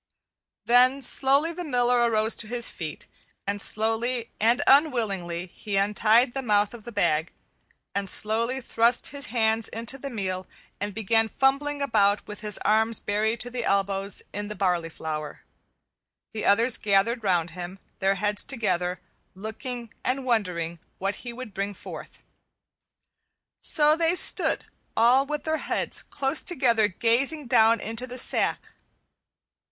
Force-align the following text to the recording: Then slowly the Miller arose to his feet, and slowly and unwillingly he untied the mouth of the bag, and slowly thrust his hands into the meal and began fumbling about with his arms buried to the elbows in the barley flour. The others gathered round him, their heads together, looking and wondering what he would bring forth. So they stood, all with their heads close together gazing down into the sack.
Then 0.65 1.03
slowly 1.03 1.53
the 1.53 1.63
Miller 1.63 1.99
arose 2.09 2.35
to 2.37 2.47
his 2.47 2.69
feet, 2.69 3.05
and 3.45 3.61
slowly 3.61 4.31
and 4.39 4.59
unwillingly 4.65 5.45
he 5.45 5.77
untied 5.77 6.33
the 6.33 6.41
mouth 6.41 6.73
of 6.73 6.85
the 6.85 6.91
bag, 6.91 7.31
and 7.93 8.09
slowly 8.09 8.61
thrust 8.61 9.09
his 9.13 9.27
hands 9.27 9.67
into 9.67 9.99
the 9.99 10.09
meal 10.09 10.47
and 10.79 10.95
began 10.95 11.29
fumbling 11.29 11.83
about 11.83 12.25
with 12.25 12.39
his 12.39 12.57
arms 12.65 12.99
buried 12.99 13.39
to 13.41 13.51
the 13.51 13.63
elbows 13.63 14.23
in 14.33 14.47
the 14.47 14.55
barley 14.55 14.89
flour. 14.89 15.41
The 16.33 16.45
others 16.45 16.77
gathered 16.77 17.23
round 17.23 17.51
him, 17.51 17.77
their 17.99 18.15
heads 18.15 18.43
together, 18.43 18.99
looking 19.35 19.93
and 20.03 20.25
wondering 20.25 20.79
what 20.97 21.17
he 21.17 21.31
would 21.31 21.53
bring 21.53 21.75
forth. 21.75 22.17
So 23.59 23.95
they 23.95 24.15
stood, 24.15 24.65
all 24.97 25.27
with 25.27 25.43
their 25.43 25.57
heads 25.57 26.01
close 26.01 26.41
together 26.41 26.87
gazing 26.87 27.45
down 27.45 27.79
into 27.79 28.07
the 28.07 28.17
sack. 28.17 28.69